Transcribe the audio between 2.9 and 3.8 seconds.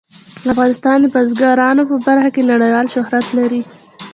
شهرت لري.